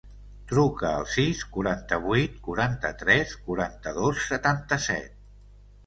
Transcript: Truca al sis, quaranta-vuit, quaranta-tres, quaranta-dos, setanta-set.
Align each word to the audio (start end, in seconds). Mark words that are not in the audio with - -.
Truca 0.51 0.87
al 0.99 1.05
sis, 1.15 1.43
quaranta-vuit, 1.59 2.41
quaranta-tres, 2.49 3.39
quaranta-dos, 3.47 4.27
setanta-set. 4.35 5.27